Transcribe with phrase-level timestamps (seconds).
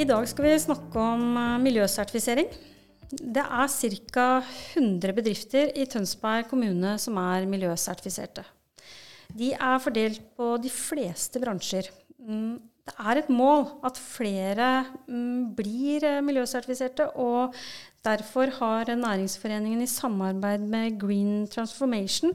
[0.00, 2.46] I dag skal vi snakke om eh, miljøsertifisering.
[3.10, 4.24] Det er ca.
[4.78, 8.46] 100 bedrifter i Tønsberg kommune som er miljøsertifiserte.
[9.36, 11.90] De er fordelt på de fleste bransjer.
[12.16, 12.56] Mm,
[12.88, 14.72] det er et mål at flere
[15.04, 17.52] mm, blir eh, miljøsertifiserte, og
[18.06, 22.32] derfor har Næringsforeningen i samarbeid med Green Transformation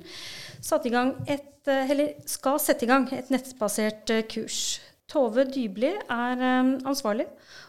[1.25, 4.77] et, eh, skal sette i gang et nettbasert kurs.
[5.05, 6.39] Tove Dybli er
[6.89, 7.27] ansvarlig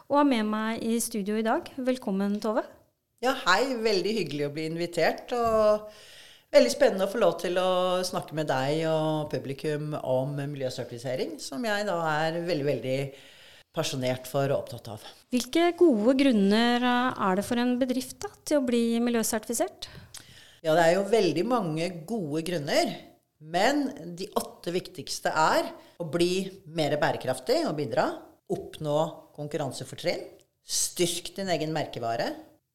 [0.08, 1.68] og er med meg i studio i dag.
[1.76, 2.62] Velkommen, Tove.
[3.24, 3.74] Ja, hei.
[3.84, 5.34] Veldig hyggelig å bli invitert.
[5.36, 5.90] Og
[6.54, 7.68] veldig spennende å få lov til å
[8.09, 12.98] snakke med deg og publikum om miljøsertifisering, som jeg da er veldig, veldig
[13.76, 15.04] pasjonert for og opptatt av.
[15.34, 19.90] Hvilke gode grunner er det for en bedrift da, til å bli miljøsertifisert?
[20.64, 22.96] Ja, det er jo veldig mange gode grunner.
[23.38, 25.68] Men de åtte viktigste er
[26.00, 28.09] å bli mer bærekraftig og bidra.
[28.52, 28.98] Oppnå
[29.37, 30.24] konkurransefortrinn.
[30.66, 32.30] Styrk din egen merkevare.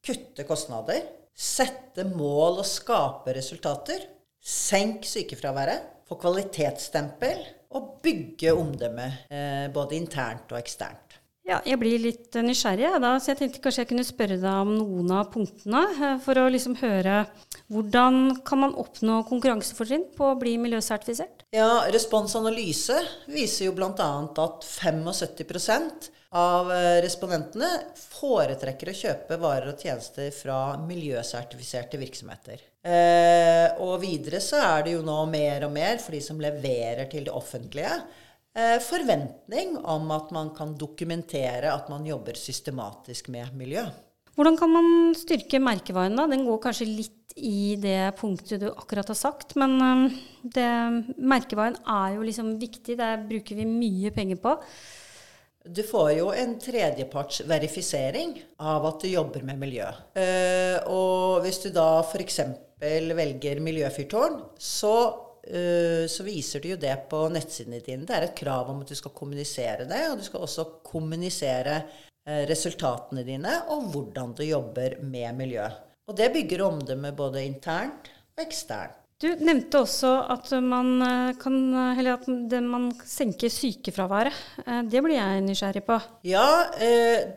[0.06, 1.02] Kutte kostnader.
[1.34, 4.06] Sette mål og skape resultater.
[4.42, 6.06] Senk sykefraværet.
[6.08, 7.42] Få kvalitetsstempel.
[7.78, 11.11] Og bygge omdømme eh, både internt og eksternt.
[11.48, 14.76] Ja, jeg blir litt nysgjerrig, da, så jeg tenkte kanskje jeg kunne spørre deg om
[14.78, 15.82] noen av punktene.
[15.98, 17.24] Eh, for å liksom høre
[17.72, 21.48] hvordan kan man oppnå konkurransefortrinn på å bli miljøsertifisert?
[21.56, 23.00] Ja, Responsanalyse
[23.32, 24.10] viser jo bl.a.
[24.46, 27.70] at 75 av eh, respondentene
[28.00, 32.62] foretrekker å kjøpe varer og tjenester fra miljøsertifiserte virksomheter.
[32.86, 37.10] Eh, og videre så er det jo nå mer og mer for de som leverer
[37.12, 37.98] til det offentlige,
[38.84, 43.86] forventning om at man kan dokumentere at man jobber systematisk med miljø.
[44.36, 46.28] Hvordan kan man styrke merkevaren da?
[46.32, 50.18] Den går kanskje litt i det punktet du akkurat har sagt, men eh,
[50.56, 50.72] det,
[51.18, 52.98] merkevaren er jo liksom viktig.
[53.00, 54.56] Det bruker vi mye penger på.
[55.62, 58.34] Du får jo en tredjeparts verifisering
[58.66, 59.90] av at du jobber med miljø.
[60.18, 62.40] Eh, og hvis du da f.eks.
[62.82, 64.96] velger miljøfyrtårn, så,
[65.48, 68.06] eh, så, viser du jo det på nettsidene dine.
[68.08, 71.82] Det er et krav om at du skal kommunisere det, og du skal også kommunisere
[71.82, 75.68] eh, resultatene dine og hvordan du jobber med miljø.
[76.10, 78.98] Og det bygger omdømme både internt og eksternt.
[79.22, 81.58] Du nevnte også at man eh, kan
[82.10, 82.30] at
[82.66, 84.34] man senker sykefraværet.
[84.90, 86.00] Det blir jeg nysgjerrig på.
[86.26, 86.48] Ja,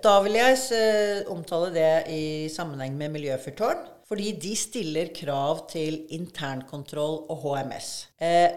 [0.04, 3.94] da vil jeg omtale det i sammenheng med Miljøfyrtårn.
[4.04, 7.88] Fordi de stiller krav til internkontroll og HMS.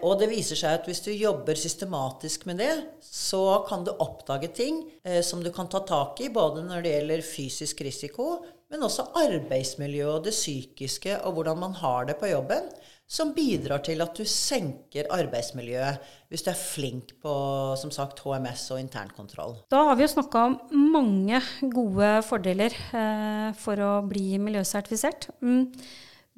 [0.04, 4.52] og det viser seg at hvis du jobber systematisk med det, så kan du oppdage
[4.52, 4.82] ting
[5.24, 8.28] som du kan ta tak i, både når det gjelder fysisk risiko,
[8.68, 12.68] men også arbeidsmiljøet og det psykiske, og hvordan man har det på jobben
[13.08, 17.32] som bidrar til at du senker arbeidsmiljøet hvis du er flink på
[17.80, 19.54] som sagt, HMS og internkontroll.
[19.72, 20.58] Da har vi jo snakka om
[20.92, 21.40] mange
[21.72, 25.30] gode fordeler eh, for å bli miljøsertifisert.
[25.40, 25.70] Mm.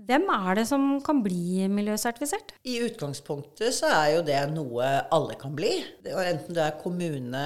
[0.01, 2.55] Hvem er det som kan bli miljøsertifisert?
[2.65, 5.73] I utgangspunktet så er jo det noe alle kan bli.
[6.07, 7.43] Enten du er kommune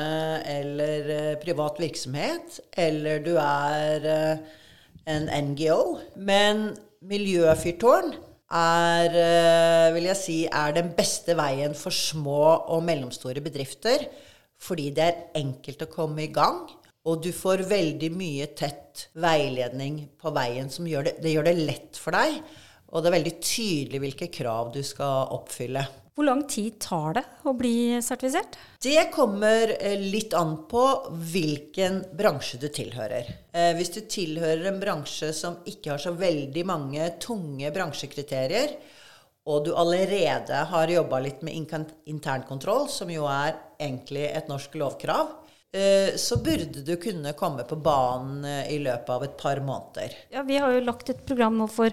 [0.53, 4.61] eller eh, privat virksomhet, eller du er eh,
[5.10, 5.98] en NGO.
[6.16, 6.70] Men
[7.04, 8.15] miljøfyrtårn
[8.54, 14.06] er, eh, vil jeg si, er den beste veien for små og mellomstore bedrifter.
[14.60, 16.69] Fordi det er enkelt å komme i gang,
[17.04, 21.56] og du får veldig mye tett veiledning på veien som gjør det, det gjør det
[21.59, 22.38] lett for deg.
[22.94, 25.82] Og det er veldig tydelig hvilke krav du skal oppfylle.
[26.15, 28.55] Hvor lang tid tar det å bli sertifisert?
[28.78, 30.82] Det kommer eh, litt an på
[31.33, 33.33] hvilken bransje du tilhører.
[33.50, 38.77] Eh, hvis du tilhører en bransje som ikke har så veldig mange tunge bransjekriterier,
[39.50, 41.75] og du allerede har jobba litt med
[42.06, 45.33] internkontroll, som jo er egentlig et norsk lovkrav,
[45.75, 50.15] eh, så burde du kunne komme på banen i løpet av et par måneder.
[50.31, 51.91] Ja, Vi har jo lagt et program nå for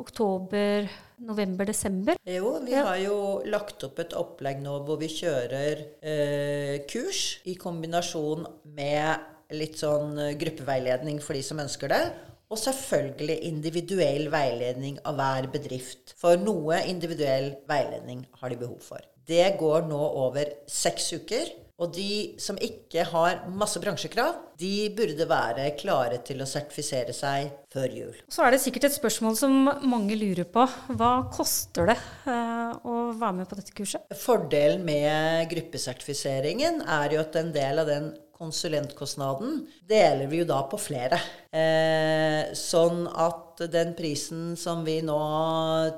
[0.00, 0.88] oktober,
[1.26, 2.16] november, desember?
[2.24, 2.86] Jo, vi ja.
[2.88, 3.18] har jo
[3.50, 10.16] lagt opp et opplegg nå hvor vi kjører eh, kurs i kombinasjon med litt sånn
[10.18, 12.02] eh, gruppeveiledning for de som ønsker det.
[12.50, 16.16] Og selvfølgelig individuell veiledning av hver bedrift.
[16.18, 19.04] For noe individuell veiledning har de behov for.
[19.30, 21.52] Det går nå over seks uker.
[21.80, 27.48] Og de som ikke har masse bransjekrav, de burde være klare til å sertifisere seg
[27.72, 28.18] før jul.
[28.28, 29.56] Så er det sikkert et spørsmål som
[29.88, 30.66] mange lurer på.
[30.92, 31.96] Hva koster det
[32.28, 34.04] eh, å være med på dette kurset?
[34.20, 40.62] Fordelen med gruppesertifiseringen er jo at en del av den konsulentkostnaden deler vi jo da
[40.68, 41.18] på flere.
[41.52, 45.20] Eh, sånn at at den prisen som vi nå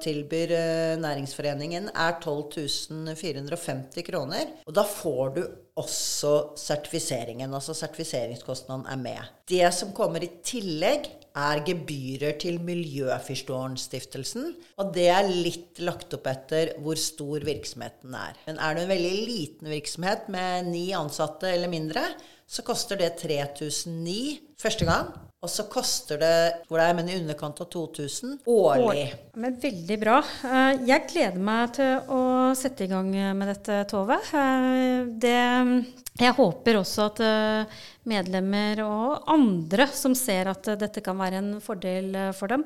[0.03, 4.53] tilbyr eh, Næringsforeningen, er 12 450 kroner.
[4.67, 5.43] Og da får du
[5.81, 7.55] også sertifiseringen.
[7.55, 9.35] Altså sertifiseringskostnaden er med.
[9.49, 14.50] Det som kommer i tillegg, er gebyrer til Miljøfyrstårnstiftelsen.
[14.82, 18.37] Og det er litt lagt opp etter hvor stor virksomheten er.
[18.44, 22.05] Men er du en veldig liten virksomhet med ni ansatte eller mindre,
[22.44, 24.19] så koster det 3009
[24.61, 25.14] første gang.
[25.42, 26.34] Og så koster det
[26.68, 29.08] hvor det er, men i underkant av 2000 årlig.
[29.42, 30.20] Men Veldig bra.
[30.46, 32.20] Eh, jeg gleder meg til å
[32.54, 34.20] sette i gang med dette, Tove.
[34.38, 35.40] Eh, det,
[36.22, 41.52] jeg håper også at eh, medlemmer og andre som ser at dette kan være en
[41.64, 42.62] fordel for dem,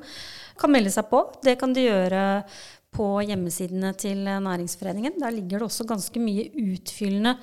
[0.61, 1.23] kan melde seg på.
[1.41, 2.21] Det kan de gjøre
[2.95, 5.17] på hjemmesidene til Næringsforeningen.
[5.21, 7.35] Der ligger det også ganske mye utfyllende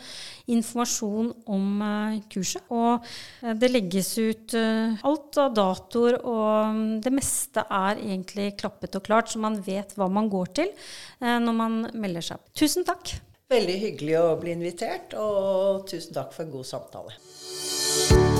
[0.50, 2.64] informasjon om eh, kurset.
[2.74, 3.04] Og
[3.42, 8.98] eh, det legges ut eh, alt av datoer, og mm, det meste er egentlig klappet
[8.98, 10.72] og klart, så man vet hva man går til
[11.24, 12.42] når man melder seg.
[12.56, 13.14] Tusen takk.
[13.52, 18.33] Veldig hyggelig å bli invitert, og tusen takk for en god samtale.